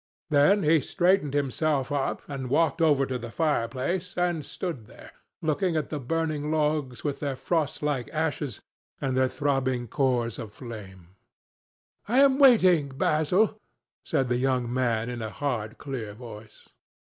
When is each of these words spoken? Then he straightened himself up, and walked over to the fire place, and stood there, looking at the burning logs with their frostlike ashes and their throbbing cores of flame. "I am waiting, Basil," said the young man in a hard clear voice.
Then 0.31 0.63
he 0.63 0.81
straightened 0.81 1.35
himself 1.35 1.91
up, 1.91 2.23
and 2.27 2.49
walked 2.49 2.81
over 2.81 3.05
to 3.05 3.19
the 3.19 3.29
fire 3.29 3.67
place, 3.67 4.17
and 4.17 4.43
stood 4.43 4.87
there, 4.87 5.11
looking 5.43 5.75
at 5.75 5.91
the 5.91 5.99
burning 5.99 6.49
logs 6.49 7.03
with 7.03 7.19
their 7.19 7.35
frostlike 7.35 8.09
ashes 8.11 8.61
and 8.99 9.15
their 9.15 9.27
throbbing 9.27 9.87
cores 9.87 10.39
of 10.39 10.53
flame. 10.53 11.09
"I 12.07 12.17
am 12.21 12.39
waiting, 12.39 12.89
Basil," 12.89 13.59
said 14.03 14.27
the 14.27 14.37
young 14.37 14.73
man 14.73 15.07
in 15.07 15.21
a 15.21 15.29
hard 15.29 15.77
clear 15.77 16.13
voice. 16.15 16.67